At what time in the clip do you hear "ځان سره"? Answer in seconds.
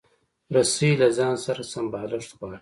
1.17-1.61